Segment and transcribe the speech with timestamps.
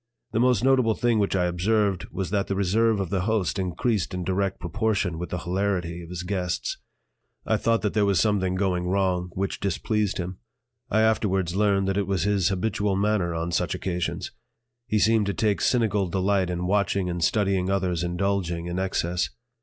[0.31, 4.15] The most notable thing which I observed was that the reserve of the host increased
[4.15, 6.77] in direct proportion with the hilarity of his guests.
[7.45, 10.39] I thought that there was something going wrong which displeased him.
[10.89, 14.31] I afterwards learned that it was his habitual manner on such occasions.
[14.87, 19.29] He seemed to take cynical delight in watching and studying others indulging in excess.